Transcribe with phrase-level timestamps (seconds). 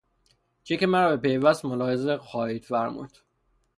[0.63, 3.17] چک مرا به پیوست ملاحظه خواهید فرمود.